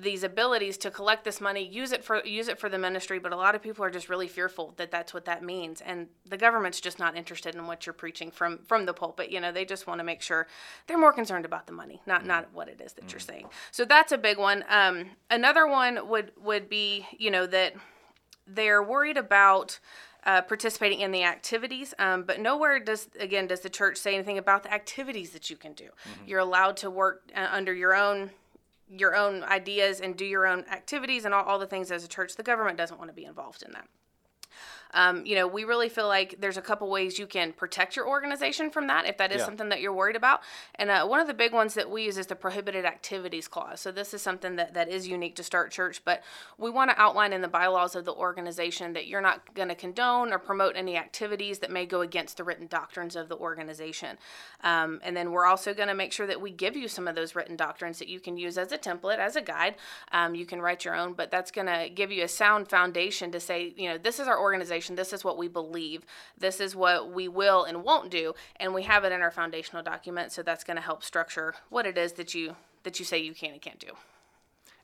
these 0.00 0.22
abilities 0.22 0.78
to 0.78 0.90
collect 0.90 1.24
this 1.24 1.40
money, 1.40 1.66
use 1.66 1.90
it 1.90 2.04
for 2.04 2.24
use 2.24 2.48
it 2.48 2.58
for 2.58 2.68
the 2.68 2.78
ministry, 2.78 3.18
but 3.18 3.32
a 3.32 3.36
lot 3.36 3.54
of 3.54 3.62
people 3.62 3.84
are 3.84 3.90
just 3.90 4.08
really 4.08 4.28
fearful 4.28 4.74
that 4.76 4.90
that's 4.90 5.12
what 5.12 5.24
that 5.24 5.42
means, 5.42 5.80
and 5.80 6.06
the 6.28 6.36
government's 6.36 6.80
just 6.80 6.98
not 6.98 7.16
interested 7.16 7.54
in 7.54 7.66
what 7.66 7.84
you're 7.84 7.92
preaching 7.92 8.30
from 8.30 8.60
from 8.66 8.86
the 8.86 8.94
pulpit. 8.94 9.30
You 9.30 9.40
know, 9.40 9.50
they 9.50 9.64
just 9.64 9.86
want 9.86 9.98
to 9.98 10.04
make 10.04 10.22
sure 10.22 10.46
they're 10.86 10.98
more 10.98 11.12
concerned 11.12 11.44
about 11.44 11.66
the 11.66 11.72
money, 11.72 12.00
not 12.06 12.24
not 12.24 12.48
what 12.52 12.68
it 12.68 12.80
is 12.80 12.92
that 12.92 13.02
mm-hmm. 13.02 13.10
you're 13.10 13.20
saying. 13.20 13.48
So 13.72 13.84
that's 13.84 14.12
a 14.12 14.18
big 14.18 14.38
one. 14.38 14.64
Um, 14.68 15.10
another 15.30 15.66
one 15.66 16.08
would 16.08 16.32
would 16.40 16.68
be 16.68 17.06
you 17.18 17.30
know 17.30 17.46
that 17.46 17.74
they're 18.46 18.82
worried 18.82 19.16
about. 19.16 19.78
Uh, 20.24 20.42
participating 20.42 21.00
in 21.00 21.12
the 21.12 21.22
activities, 21.22 21.94
um, 21.98 22.24
but 22.24 22.40
nowhere 22.40 22.80
does 22.80 23.08
again 23.20 23.46
does 23.46 23.60
the 23.60 23.70
church 23.70 23.96
say 23.96 24.14
anything 24.14 24.36
about 24.36 24.64
the 24.64 24.70
activities 24.74 25.30
that 25.30 25.48
you 25.48 25.56
can 25.56 25.72
do. 25.72 25.84
Mm-hmm. 25.84 26.24
You're 26.26 26.40
allowed 26.40 26.76
to 26.78 26.90
work 26.90 27.22
uh, 27.34 27.46
under 27.50 27.72
your 27.72 27.94
own 27.94 28.32
your 28.90 29.14
own 29.14 29.42
ideas 29.44 30.00
and 30.00 30.16
do 30.16 30.24
your 30.24 30.46
own 30.46 30.64
activities 30.70 31.24
and 31.24 31.34
all, 31.34 31.44
all 31.44 31.58
the 31.58 31.66
things 31.66 31.90
as 31.90 32.04
a 32.04 32.08
church. 32.08 32.36
The 32.36 32.42
government 32.42 32.78
doesn't 32.78 32.98
want 32.98 33.10
to 33.10 33.14
be 33.14 33.24
involved 33.24 33.62
in 33.62 33.72
that. 33.72 33.88
Um, 34.94 35.24
you 35.26 35.34
know, 35.34 35.46
we 35.46 35.64
really 35.64 35.88
feel 35.88 36.08
like 36.08 36.36
there's 36.40 36.56
a 36.56 36.62
couple 36.62 36.88
ways 36.88 37.18
you 37.18 37.26
can 37.26 37.52
protect 37.52 37.96
your 37.96 38.08
organization 38.08 38.70
from 38.70 38.86
that 38.86 39.06
if 39.06 39.18
that 39.18 39.32
is 39.32 39.38
Yeah. 39.40 39.46
something 39.46 39.68
that 39.68 39.80
you're 39.80 39.92
worried 39.92 40.16
about. 40.16 40.40
And 40.76 40.90
uh, 40.90 41.06
one 41.06 41.20
of 41.20 41.26
the 41.26 41.34
big 41.34 41.52
ones 41.52 41.74
that 41.74 41.90
we 41.90 42.04
use 42.04 42.18
is 42.18 42.26
the 42.26 42.36
prohibited 42.36 42.84
activities 42.84 43.48
clause. 43.48 43.80
So 43.80 43.92
this 43.92 44.14
is 44.14 44.22
something 44.22 44.56
that, 44.56 44.74
that 44.74 44.88
is 44.88 45.06
unique 45.08 45.36
to 45.36 45.42
Start 45.42 45.70
Church, 45.70 46.02
but 46.04 46.22
we 46.56 46.70
want 46.70 46.90
to 46.90 47.00
outline 47.00 47.32
in 47.32 47.42
the 47.42 47.48
bylaws 47.48 47.94
of 47.94 48.04
the 48.04 48.14
organization 48.14 48.92
that 48.94 49.06
you're 49.06 49.20
not 49.20 49.54
going 49.54 49.68
to 49.68 49.74
condone 49.74 50.32
or 50.32 50.38
promote 50.38 50.76
any 50.76 50.96
activities 50.96 51.58
that 51.58 51.70
may 51.70 51.84
go 51.84 52.00
against 52.00 52.36
the 52.36 52.44
written 52.44 52.66
doctrines 52.66 53.16
of 53.16 53.28
the 53.28 53.36
organization. 53.36 54.16
Um, 54.64 55.00
and 55.02 55.16
then 55.16 55.32
we're 55.32 55.46
also 55.46 55.74
going 55.74 55.88
to 55.88 55.94
make 55.94 56.12
sure 56.12 56.26
that 56.26 56.40
we 56.40 56.50
give 56.50 56.76
you 56.76 56.88
some 56.88 57.06
of 57.06 57.14
those 57.14 57.34
written 57.34 57.56
doctrines 57.56 57.98
that 57.98 58.08
you 58.08 58.20
can 58.20 58.36
use 58.36 58.56
as 58.58 58.72
a 58.72 58.78
template, 58.78 59.18
as 59.18 59.36
a 59.36 59.42
guide. 59.42 59.74
Um, 60.12 60.34
you 60.34 60.46
can 60.46 60.60
write 60.60 60.84
your 60.84 60.94
own, 60.94 61.12
but 61.12 61.30
that's 61.30 61.50
going 61.50 61.66
to 61.66 61.88
give 61.94 62.10
you 62.10 62.24
a 62.24 62.28
sound 62.28 62.68
foundation 62.68 63.30
to 63.32 63.40
say, 63.40 63.74
you 63.76 63.88
know, 63.88 63.98
this 63.98 64.18
is 64.18 64.26
our 64.28 64.40
organization, 64.40 64.77
this 64.86 65.12
is 65.12 65.24
what 65.24 65.36
we 65.36 65.48
believe, 65.48 66.04
this 66.36 66.60
is 66.60 66.74
what 66.74 67.12
we 67.12 67.28
will 67.28 67.64
and 67.64 67.84
won't 67.84 68.10
do, 68.10 68.34
and 68.56 68.74
we 68.74 68.82
have 68.84 69.04
it 69.04 69.12
in 69.12 69.20
our 69.22 69.30
foundational 69.30 69.82
document. 69.82 70.32
So 70.32 70.42
that's 70.42 70.64
going 70.64 70.76
to 70.76 70.82
help 70.82 71.02
structure 71.02 71.54
what 71.68 71.86
it 71.86 71.98
is 71.98 72.12
that 72.14 72.34
you 72.34 72.56
that 72.84 72.98
you 72.98 73.04
say 73.04 73.18
you 73.18 73.34
can 73.34 73.52
and 73.52 73.60
can't 73.60 73.78
do. 73.78 73.92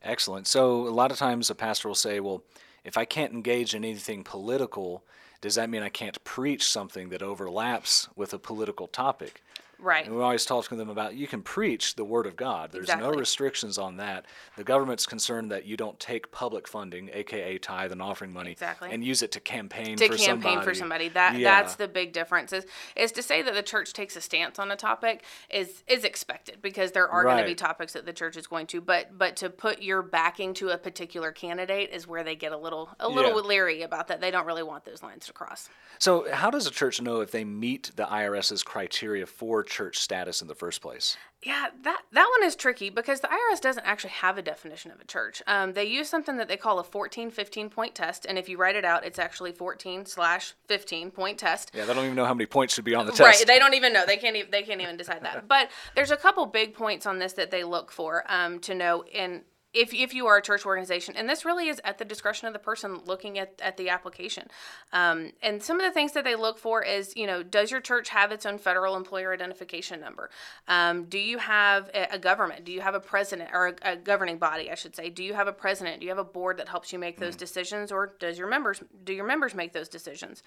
Excellent. 0.03 0.47
So 0.47 0.87
a 0.87 0.91
lot 0.91 1.11
of 1.11 1.17
times 1.17 1.49
a 1.49 1.55
pastor 1.55 1.89
will 1.89 1.95
say, 1.95 2.21
well, 2.21 2.43
if 2.85 2.99
I 2.99 3.05
can't 3.05 3.33
engage 3.33 3.75
in 3.75 3.85
anything 3.85 4.23
political, 4.23 5.03
does 5.41 5.55
that 5.55 5.71
mean 5.71 5.83
I 5.83 5.89
can't 5.89 6.23
preach 6.25 6.69
something 6.69 7.09
that 7.09 7.23
overlaps 7.23 8.09
with 8.15 8.35
a 8.35 8.39
political 8.39 8.87
topic? 8.87 9.43
Right. 9.85 10.07
And 10.07 10.17
we 10.17 10.23
always 10.23 10.45
talk 10.47 10.67
to 10.69 10.77
them 10.77 10.89
about 10.89 11.15
you 11.15 11.27
can 11.27 11.43
preach 11.43 11.95
the 11.95 12.05
word 12.05 12.27
of 12.27 12.37
God. 12.37 12.73
There's 12.73 12.89
no 12.89 13.11
restrictions 13.11 13.77
on 13.77 13.99
that. 13.99 14.25
The 14.57 14.65
government's 14.65 15.05
concerned 15.05 15.51
that 15.51 15.67
you 15.67 15.77
don't 15.77 16.01
take 16.01 16.33
public 16.33 16.67
funding, 16.67 17.11
aka 17.13 17.59
tithe 17.59 17.93
and 17.93 18.01
offering 18.01 18.33
money, 18.33 18.53
Exactly. 18.53 18.91
and 18.91 19.05
use 19.05 19.23
it 19.23 19.31
to 19.33 19.41
campaign 19.41 19.97
to 19.99 20.09
for 20.09 20.17
campaign 20.17 20.27
somebody. 20.43 20.65
for 20.65 20.75
somebody. 20.75 21.09
That 21.11 21.37
Yeah. 21.37 21.61
that's 21.61 21.75
the 21.77 21.87
big 21.87 22.13
difference. 22.13 22.53
Is 22.53 22.65
is 22.97 23.13
to 23.13 23.23
say 23.23 23.43
that 23.43 23.53
the 23.55 23.63
church 23.63 23.93
takes 23.93 24.17
a 24.17 24.21
stance 24.23 24.59
on 24.59 24.71
a 24.71 24.77
topic 24.77 25.23
is 25.51 25.83
is 25.87 26.05
expected 26.05 26.63
because 26.63 26.93
there 26.93 27.09
are 27.09 27.23
going 27.23 27.39
to 27.39 27.45
be 27.45 27.55
topics 27.55 27.93
that 27.93 28.07
the 28.07 28.13
church 28.13 28.37
is 28.39 28.47
going 28.47 28.67
to. 28.69 28.81
But 28.81 29.19
but 29.19 29.37
to 29.37 29.51
put 29.51 29.83
your 29.83 30.01
backing 30.03 30.55
to 30.55 30.71
a 30.71 30.79
particular 30.79 31.31
candidate 31.31 31.91
is 31.91 32.07
where 32.07 32.25
they 32.25 32.37
get 32.37 32.53
a 32.53 32.57
little 32.57 32.89
a 32.99 33.09
little 33.09 33.33
Yeah. 33.43 33.47
leery 33.49 33.83
about 33.83 34.09
that. 34.09 34.21
They 34.23 34.31
don't 34.31 34.47
really 34.47 34.63
want 34.63 34.85
those 34.87 35.03
lines 35.03 35.27
to 35.27 35.33
cross. 35.35 35.69
So, 35.99 36.33
how 36.33 36.51
does 36.51 36.67
a 36.67 36.71
church 36.71 37.01
know 37.03 37.21
if 37.21 37.31
they 37.31 37.45
meet 37.45 37.91
the 37.97 38.05
IRS's 38.11 38.63
criteria 38.63 39.27
for 39.27 39.63
church 39.75 39.99
status 39.99 40.41
in 40.41 40.47
the 40.47 40.55
first 40.55 40.81
place? 40.81 41.17
Yeah, 41.43 41.67
that 41.83 42.03
that 42.13 42.29
one 42.39 42.47
is 42.47 42.55
tricky 42.55 42.91
because 42.91 43.21
the 43.21 43.29
IRS 43.29 43.61
doesn't 43.61 43.85
actually 43.85 44.11
have 44.11 44.39
a 44.39 44.43
definition 44.43 44.93
of 44.93 45.01
a 45.01 45.05
church. 45.05 45.43
Um, 45.47 45.73
they 45.73 45.85
use 45.85 46.09
something 46.09 46.37
that 46.37 46.47
they 46.47 46.57
call 46.57 46.79
a 46.79 46.85
14, 46.85 47.31
15 47.31 47.69
point 47.69 47.95
test, 47.95 48.25
and 48.25 48.39
if 48.39 48.49
you 48.49 48.57
write 48.57 48.77
it 48.77 48.85
out, 48.85 49.05
it's 49.05 49.19
actually 49.19 49.53
14 49.53 50.07
slash 50.07 50.55
15 50.69 51.11
point 51.11 51.39
test. 51.39 51.73
Yeah, 51.75 51.85
they 51.85 51.93
don't 51.93 52.05
even 52.05 52.17
know 52.17 52.25
how 52.25 52.35
many 52.35 52.47
points 52.47 52.75
should 52.75 52.85
be 52.85 52.95
on 52.95 53.05
the 53.05 53.13
test. 53.13 53.21
Right, 53.21 53.47
they 53.47 53.59
don't 53.59 53.75
even 53.75 53.93
know. 53.93 54.07
They 54.07 54.17
can't. 54.17 54.37
Even, 54.37 54.51
they 54.51 54.63
can't 54.63 54.81
even 54.81 54.97
decide 54.97 55.23
that. 55.23 55.49
But 55.55 55.71
there's 55.95 56.11
a 56.11 56.17
couple 56.17 56.47
big 56.47 56.75
points 56.75 57.07
on 57.07 57.19
this 57.19 57.35
that 57.35 57.51
they 57.51 57.65
look 57.65 57.91
for 57.91 58.25
um, 58.29 58.61
to 58.61 58.75
know 58.75 59.05
in 59.05 59.43
if 59.75 59.93
if 59.93 60.15
you 60.15 60.27
are 60.27 60.37
a 60.37 60.43
church 60.43 60.65
organization, 60.65 61.15
and 61.17 61.29
this 61.29 61.45
really 61.45 61.69
is 61.69 61.81
at 61.85 61.99
the 61.99 62.05
discretion 62.05 62.47
of 62.47 62.53
the 62.53 62.59
person 62.59 63.01
looking 63.07 63.39
at 63.39 63.61
at 63.61 63.77
the 63.77 63.89
application. 63.89 64.49
Um, 64.93 65.33
and 65.43 65.63
some 65.63 65.81
of 65.81 65.85
the 65.85 65.93
things 65.93 66.13
that 66.13 66.25
they 66.25 66.37
look 66.37 66.59
for 66.59 66.83
is, 66.83 67.15
you 67.17 67.27
know, 67.27 67.43
does 67.43 67.71
your 67.71 67.81
church 67.81 68.09
have 68.11 68.33
its 68.33 68.47
own 68.47 68.59
federal 68.59 68.97
employer 68.97 69.33
identification 69.33 70.01
number? 70.01 70.31
Um, 70.69 71.05
do 71.05 71.19
you 71.19 71.39
have 71.39 71.91
a, 71.95 72.15
a 72.15 72.19
government? 72.19 72.65
Do 72.65 72.73
you 72.73 72.81
have 72.81 72.95
a 72.95 73.01
president 73.01 73.51
or 73.53 73.69
a, 73.69 73.93
a 73.93 73.97
governing 73.97 74.39
body, 74.39 74.71
I 74.71 74.77
should 74.77 74.95
say? 74.95 75.11
Do 75.11 75.25
you 75.25 75.35
have 75.35 75.49
a 75.49 75.53
president? 75.53 76.01
Do 76.01 76.07
you 76.07 76.11
have 76.11 76.19
a 76.19 76.25
board 76.25 76.59
that 76.59 76.69
helps 76.69 76.93
you 76.93 76.99
make 76.99 77.19
those 77.19 77.37
decisions, 77.37 77.91
or 77.91 78.15
does 78.19 78.39
your 78.39 78.47
members 78.47 78.83
do 79.05 79.13
your 79.13 79.27
members 79.27 79.55
make 79.55 79.73
those 79.73 79.89
decisions? 79.89 80.43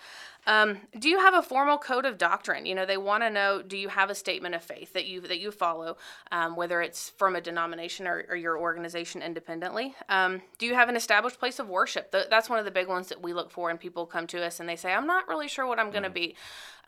Um, 0.46 0.78
do 0.98 1.10
you 1.10 1.20
have 1.20 1.34
a 1.34 1.42
formal 1.42 1.78
code 1.78 2.06
of 2.06 2.18
doctrine? 2.18 2.66
You 2.66 2.76
know, 2.76 2.86
they 2.86 2.98
want 2.98 3.24
to 3.24 3.30
know: 3.30 3.62
Do 3.62 3.78
you 3.78 3.90
have 3.90 4.10
a 4.10 4.16
statement 4.16 4.56
of 4.56 4.64
faith 4.64 4.94
that 4.94 5.06
you 5.06 5.20
that 5.22 5.40
you 5.40 5.52
follow, 5.52 5.98
um, 6.32 6.56
whether 6.56 6.82
it's 6.82 7.10
from 7.18 7.36
a 7.36 7.42
denomination 7.42 8.08
or, 8.08 8.26
or 8.30 8.36
your 8.36 8.58
organization 8.58 9.17
independently? 9.22 9.96
Um, 10.10 10.42
do 10.58 10.66
you 10.66 10.74
have 10.74 10.90
an 10.90 10.96
established 10.96 11.40
place 11.40 11.60
of 11.60 11.70
worship? 11.70 12.12
Th- 12.12 12.28
that's 12.30 12.50
one 12.50 12.60
of 12.60 12.66
the 12.66 12.72
big 12.72 12.88
ones 12.88 13.10
that 13.10 13.22
we 13.22 13.34
look 13.34 13.52
for, 13.52 13.70
and 13.70 13.80
people 13.80 14.06
come 14.06 14.28
to 14.28 14.44
us 14.44 14.60
and 14.60 14.68
they 14.68 14.76
say, 14.76 14.94
"I'm 14.94 15.08
not 15.08 15.28
really 15.28 15.48
sure 15.48 15.66
what 15.66 15.80
I'm 15.80 15.92
going 15.92 16.04
to 16.04 16.10
be." 16.10 16.36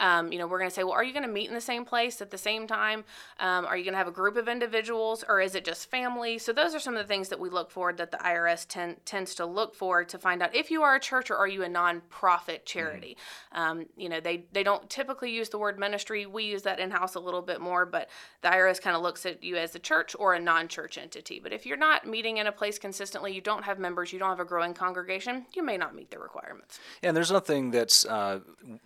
Um, 0.01 0.31
you 0.31 0.39
know, 0.39 0.47
we're 0.47 0.59
going 0.59 0.69
to 0.69 0.73
say, 0.73 0.83
"Well, 0.83 0.93
are 0.93 1.03
you 1.03 1.11
going 1.13 1.25
to 1.25 1.31
meet 1.31 1.49
in 1.49 1.53
the 1.53 1.61
same 1.61 1.83
place 1.83 2.21
at 2.21 2.31
the 2.31 2.37
same 2.37 2.67
time? 2.67 3.03
Um, 3.39 3.65
are 3.65 3.75
you 3.75 3.83
going 3.83 3.93
to 3.93 3.97
have 3.97 4.07
a 4.07 4.11
group 4.11 4.37
of 4.37 4.47
individuals, 4.47 5.23
or 5.27 5.41
is 5.41 5.55
it 5.55 5.65
just 5.65 5.89
family?" 5.89 6.37
So 6.37 6.53
those 6.53 6.73
are 6.73 6.79
some 6.79 6.95
of 6.95 7.01
the 7.01 7.07
things 7.07 7.29
that 7.29 7.39
we 7.39 7.49
look 7.49 7.71
for 7.71 7.91
that 7.93 8.11
the 8.11 8.17
IRS 8.17 8.65
ten- 8.67 8.97
tends 9.05 9.35
to 9.35 9.45
look 9.45 9.75
for 9.75 10.03
to 10.03 10.17
find 10.17 10.41
out 10.41 10.55
if 10.55 10.71
you 10.71 10.83
are 10.83 10.95
a 10.95 10.99
church 10.99 11.29
or 11.29 11.37
are 11.37 11.47
you 11.47 11.63
a 11.63 11.67
nonprofit 11.67 12.65
charity. 12.65 13.17
Um, 13.51 13.85
you 13.97 14.09
know, 14.09 14.19
they 14.19 14.45
they 14.51 14.63
don't 14.63 14.89
typically 14.89 15.31
use 15.31 15.49
the 15.49 15.57
word 15.57 15.79
ministry. 15.79 16.25
We 16.25 16.43
use 16.43 16.63
that 16.63 16.79
in 16.79 16.91
house 16.91 17.15
a 17.15 17.19
little 17.19 17.41
bit 17.41 17.61
more, 17.61 17.85
but 17.85 18.09
the 18.41 18.49
IRS 18.49 18.81
kind 18.81 18.95
of 18.95 19.01
looks 19.01 19.25
at 19.25 19.43
you 19.43 19.57
as 19.57 19.75
a 19.75 19.79
church 19.79 20.15
or 20.17 20.33
a 20.33 20.39
non-church 20.39 20.97
entity. 20.97 21.39
But 21.39 21.53
if 21.53 21.65
you're 21.65 21.77
not 21.77 22.07
meeting 22.07 22.18
in 22.25 22.47
a 22.47 22.51
place 22.51 22.77
consistently, 22.79 23.33
you 23.33 23.41
don't 23.41 23.63
have 23.63 23.79
members, 23.79 24.11
you 24.13 24.19
don't 24.19 24.29
have 24.29 24.39
a 24.39 24.45
growing 24.45 24.73
congregation, 24.73 25.45
you 25.53 25.63
may 25.63 25.77
not 25.77 25.95
meet 25.95 26.11
the 26.11 26.19
requirements. 26.19 26.79
And 27.03 27.15
there's 27.15 27.31
nothing 27.31 27.71
that's 27.71 28.05
uh, 28.05 28.39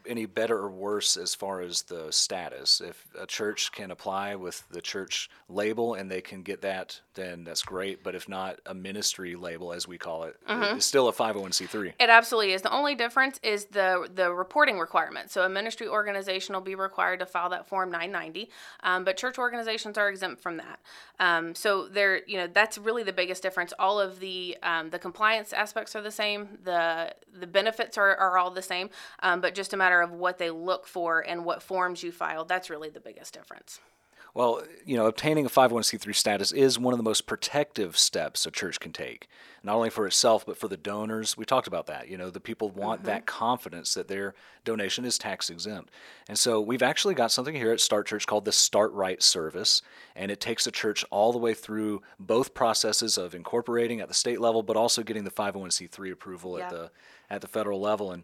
any 0.08 0.26
better 0.26 0.58
or 0.58 0.70
worse 0.70 1.18
as 1.18 1.36
far 1.36 1.62
as 1.62 1.84
the 1.84 2.12
status. 2.12 2.82
If 2.82 3.06
a 3.20 3.26
church 3.26 3.72
can 3.72 3.92
apply 3.92 4.36
with 4.36 4.64
the 4.70 4.82
church 4.82 5.30
label 5.50 5.94
and 5.94 6.10
they 6.10 6.22
can 6.22 6.42
get 6.44 6.62
that, 6.62 7.00
then 7.16 7.44
that's 7.44 7.64
great. 7.64 8.04
But 8.04 8.16
if 8.16 8.28
not, 8.28 8.60
a 8.66 8.74
ministry 8.74 9.36
label, 9.36 9.74
as 9.74 9.88
we 9.88 9.98
call 9.98 10.24
it, 10.24 10.36
Mm-hmm. 10.50 10.78
is 10.78 10.86
still 10.86 11.08
a 11.08 11.14
501c3. 11.14 11.94
It 12.00 12.10
absolutely 12.10 12.54
is. 12.54 12.62
The 12.62 12.72
only 12.72 12.96
difference 12.96 13.40
is 13.44 13.66
the 13.66 14.08
the 14.14 14.32
reporting 14.34 14.78
requirement. 14.80 15.32
So 15.32 15.44
a 15.44 15.50
ministry 15.50 15.88
organization 15.88 16.54
will 16.54 16.62
be 16.62 16.76
required 16.76 17.20
to 17.20 17.26
file 17.26 17.50
that 17.50 17.68
form 17.68 17.90
990, 17.92 18.50
um, 18.84 19.04
but 19.04 19.18
church 19.18 19.38
organizations 19.40 19.98
are 19.98 20.10
exempt 20.10 20.42
from 20.42 20.58
that. 20.58 20.80
Um, 21.20 21.56
so 21.56 21.88
there, 21.88 22.22
you 22.28 22.38
know, 22.38 22.48
that's 22.48 22.78
really 22.78 23.04
the 23.04 23.14
biggest 23.24 23.42
difference. 23.42 23.74
All 23.80 24.00
of 24.02 24.20
the 24.20 24.58
um, 24.64 24.90
the 24.90 25.00
compliance 25.00 25.54
aspects 25.54 25.96
are 25.96 26.02
the 26.02 26.12
same. 26.24 26.58
The 26.64 27.16
the 27.44 27.48
benefits 27.48 27.98
are, 27.98 28.14
are 28.18 28.38
all 28.38 28.52
the 28.52 28.62
same, 28.62 28.90
um, 29.22 29.40
but 29.40 29.56
just 29.56 29.74
a 29.74 29.78
matter 29.78 30.02
of 30.02 30.12
what 30.12 30.38
they 30.38 30.50
look 30.50 30.88
for 30.88 31.22
and 31.22 31.46
what 31.46 31.64
forms 31.64 32.04
you 32.04 32.12
file. 32.12 32.44
That's 32.44 32.70
really 32.70 32.90
the 32.90 33.00
biggest 33.00 33.34
difference. 33.34 33.80
Well, 34.36 34.64
you 34.84 34.98
know, 34.98 35.06
obtaining 35.06 35.46
a 35.46 35.50
501c3 35.50 36.16
status 36.16 36.52
is 36.52 36.80
one 36.80 36.92
of 36.92 36.98
the 36.98 37.04
most 37.04 37.28
protective 37.28 37.96
steps 37.96 38.48
a 38.48 38.52
church 38.52 38.80
can 38.80 38.92
take, 38.92 39.28
not 39.62 39.76
only 39.76 39.92
for 39.92 40.08
itself, 40.08 40.44
but 40.44 40.58
for 40.58 40.68
the 40.68 40.76
donors. 40.76 41.38
We 41.38 41.46
talked 41.46 41.68
about 41.68 41.86
that. 41.86 42.08
You 42.10 42.18
know, 42.18 42.32
the 42.32 42.40
people 42.40 42.72
want 42.72 43.04
that 43.04 43.28
confidence 43.28 43.94
that 43.94 44.08
their 44.08 44.34
donation 44.66 45.06
is 45.06 45.20
tax 45.20 45.52
exempt. 45.52 45.92
And 46.28 46.38
so 46.40 46.60
we've 46.60 46.82
actually 46.82 47.14
got 47.14 47.32
something 47.32 47.54
here 47.54 47.72
at 47.72 47.80
Start 47.80 48.08
Church 48.08 48.26
called 48.26 48.46
the 48.46 48.52
Start 48.52 48.92
Right 48.94 49.22
service, 49.22 49.84
and 50.16 50.32
it 50.32 50.40
takes 50.42 50.64
the 50.64 50.72
church 50.72 51.06
all 51.12 51.32
the 51.32 51.38
way 51.38 51.54
through 51.54 52.02
both 52.20 52.56
processes 52.56 53.20
of 53.20 53.36
incorporating 53.36 54.02
at 54.02 54.08
the 54.08 54.16
state 54.16 54.42
level, 54.42 54.64
but 54.64 54.76
also 54.76 55.04
getting 55.04 55.26
the 55.26 55.32
501c3 55.32 56.12
approval 56.12 56.58
Yeah. 56.58 56.66
at 56.66 56.70
the 56.72 56.92
at 57.30 57.42
the 57.42 57.48
federal 57.48 57.80
level. 57.80 58.12
And 58.12 58.24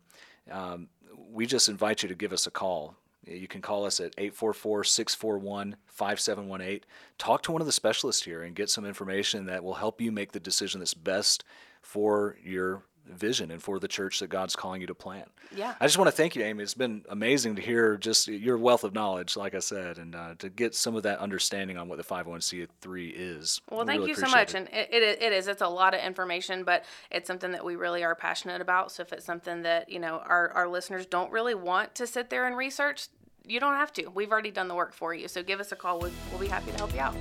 um, 0.52 0.88
we 1.32 1.46
just 1.46 1.70
invite 1.70 2.02
you 2.02 2.10
to 2.10 2.16
give 2.16 2.34
us 2.34 2.48
a 2.48 2.52
call. 2.52 2.96
You 3.26 3.48
can 3.48 3.62
call 3.62 3.86
us 3.86 4.00
at 4.00 4.14
844 4.18 4.84
641 4.84 5.76
5718. 5.88 6.82
Talk 7.18 7.44
to 7.44 7.52
one 7.52 7.62
of 7.62 7.68
the 7.68 7.74
specialists 7.74 8.24
here 8.24 8.44
and 8.44 8.56
get 8.56 8.70
some 8.70 8.86
information 8.86 9.46
that 9.46 9.64
will 9.64 9.76
help 9.76 10.02
you 10.02 10.12
make 10.12 10.32
the 10.32 10.40
decision 10.40 10.80
that's 10.80 10.94
best 10.94 11.44
for 11.82 12.38
your 12.44 12.84
vision 13.10 13.52
and 13.52 13.62
for 13.62 13.80
the 13.80 13.88
church 13.88 14.20
that 14.20 14.28
God's 14.28 14.56
calling 14.56 14.82
you 14.82 14.88
to 14.88 14.96
plant. 14.96 15.28
Yeah. 15.56 15.74
I 15.80 15.86
just 15.86 15.98
want 15.98 16.08
to 16.08 16.12
thank 16.12 16.36
you, 16.36 16.44
Amy. 16.44 16.64
It's 16.64 16.74
been 16.74 17.04
amazing 17.10 17.56
to 17.56 17.62
hear 17.62 17.98
just 17.98 18.28
your 18.28 18.58
wealth 18.58 18.84
of 18.84 18.94
knowledge, 18.94 19.36
like 19.36 19.56
I 19.56 19.60
said, 19.60 19.98
and 19.98 20.16
uh, 20.16 20.36
to 20.40 20.50
get 20.50 20.76
some 20.76 20.96
of 20.96 21.04
that 21.04 21.20
understanding 21.20 21.78
on 21.78 21.88
what 21.88 21.98
the 21.98 22.04
501c3 22.04 23.14
is. 23.16 23.62
Well, 23.70 23.82
We 23.82 23.86
thank 23.86 24.00
really 24.00 24.10
you 24.12 24.16
so 24.16 24.28
much. 24.30 24.54
it. 24.54 24.58
And 24.58 24.68
it, 24.70 24.90
it, 24.92 25.22
it 25.22 25.34
is. 25.34 25.48
It's 25.48 25.62
a 25.62 25.68
lot 25.68 25.94
of 25.94 26.02
information, 26.02 26.64
but 26.64 26.86
it's 27.12 27.28
something 27.28 27.52
that 27.52 27.64
we 27.66 27.76
really 27.76 28.04
are 28.04 28.16
passionate 28.16 28.62
about. 28.62 28.92
So 28.92 29.02
if 29.02 29.14
it's 29.14 29.26
something 29.26 29.64
that, 29.64 29.90
you 29.90 30.00
know, 30.00 30.22
our, 30.26 30.50
our 30.52 30.68
listeners 30.68 31.06
don't 31.06 31.32
really 31.32 31.56
want 31.56 31.96
to 31.96 32.08
sit 32.08 32.30
there 32.30 32.48
and 32.48 32.56
research, 32.56 33.08
you 33.46 33.60
don't 33.60 33.76
have 33.76 33.92
to. 33.94 34.08
We've 34.10 34.32
already 34.32 34.52
done 34.52 34.68
the 34.68 34.76
work 34.76 34.94
for 34.94 35.14
you. 35.14 35.28
So 35.28 35.42
give 35.42 35.60
us 35.60 35.72
a 35.72 35.76
call. 35.76 36.00
We'll, 36.00 36.12
we'll 36.30 36.40
be 36.40 36.48
happy 36.48 36.72
to 36.72 36.78
help 36.78 36.94
you 36.94 37.00
out. 37.00 37.16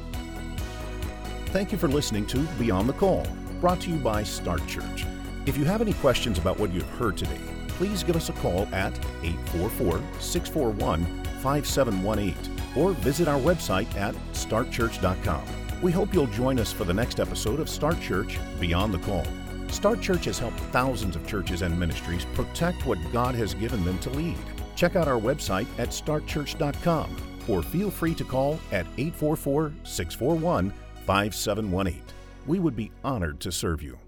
Thank 1.46 1.72
you 1.72 1.78
for 1.78 1.88
listening 1.88 2.26
to 2.26 2.38
Beyond 2.58 2.88
the 2.88 2.92
Call, 2.92 3.26
brought 3.60 3.80
to 3.82 3.90
you 3.90 3.96
by 3.96 4.22
Start 4.22 4.66
Church. 4.66 5.06
If 5.48 5.56
you 5.56 5.64
have 5.64 5.80
any 5.80 5.94
questions 5.94 6.36
about 6.36 6.60
what 6.60 6.74
you've 6.74 6.90
heard 6.98 7.16
today, 7.16 7.40
please 7.68 8.02
give 8.02 8.16
us 8.16 8.28
a 8.28 8.34
call 8.34 8.68
at 8.70 8.94
844 9.22 10.02
641 10.20 11.06
5718 11.40 12.36
or 12.76 12.92
visit 12.92 13.28
our 13.28 13.40
website 13.40 13.92
at 13.96 14.14
startchurch.com. 14.34 15.42
We 15.80 15.90
hope 15.90 16.12
you'll 16.12 16.26
join 16.26 16.58
us 16.58 16.70
for 16.70 16.84
the 16.84 16.92
next 16.92 17.18
episode 17.18 17.60
of 17.60 17.70
Start 17.70 17.98
Church 17.98 18.38
Beyond 18.60 18.92
the 18.92 18.98
Call. 18.98 19.24
Start 19.68 20.02
Church 20.02 20.26
has 20.26 20.38
helped 20.38 20.60
thousands 20.70 21.16
of 21.16 21.26
churches 21.26 21.62
and 21.62 21.80
ministries 21.80 22.26
protect 22.34 22.84
what 22.84 22.98
God 23.10 23.34
has 23.34 23.54
given 23.54 23.82
them 23.86 23.98
to 24.00 24.10
lead. 24.10 24.36
Check 24.76 24.96
out 24.96 25.08
our 25.08 25.18
website 25.18 25.66
at 25.78 25.88
startchurch.com 25.88 27.16
or 27.48 27.62
feel 27.62 27.90
free 27.90 28.14
to 28.16 28.24
call 28.24 28.60
at 28.70 28.84
844 28.98 29.72
641 29.82 30.74
5718. 31.06 32.02
We 32.46 32.58
would 32.58 32.76
be 32.76 32.92
honored 33.02 33.40
to 33.40 33.50
serve 33.50 33.82
you. 33.82 33.98